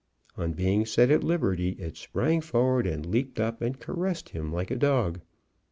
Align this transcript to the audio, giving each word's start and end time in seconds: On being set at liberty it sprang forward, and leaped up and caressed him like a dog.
On 0.35 0.53
being 0.53 0.87
set 0.87 1.11
at 1.11 1.23
liberty 1.23 1.73
it 1.77 1.95
sprang 1.95 2.41
forward, 2.41 2.87
and 2.87 3.05
leaped 3.05 3.39
up 3.39 3.61
and 3.61 3.79
caressed 3.79 4.29
him 4.29 4.51
like 4.51 4.71
a 4.71 4.75
dog. 4.75 5.21